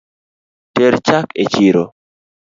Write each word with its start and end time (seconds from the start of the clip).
Ter 0.75 0.93
chak 1.07 1.27
e 1.43 1.43
chiro 1.53 1.83